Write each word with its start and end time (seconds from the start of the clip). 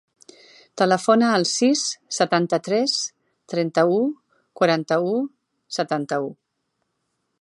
Telefona 0.81 1.27
al 1.39 1.43
sis, 1.49 1.83
setanta-tres, 2.19 2.95
trenta-u, 3.53 3.99
quaranta-u, 4.61 5.13
setanta-u. 5.79 6.33